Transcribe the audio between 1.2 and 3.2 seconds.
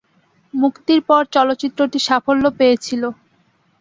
চলচ্চিত্রটি সাফল্য পেয়েছিল।